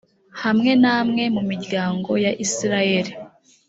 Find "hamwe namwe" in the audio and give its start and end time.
0.43-1.23